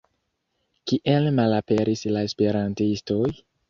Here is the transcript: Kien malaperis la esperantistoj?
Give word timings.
Kien 0.93 1.29
malaperis 1.41 2.05
la 2.19 2.27
esperantistoj? 2.33 3.27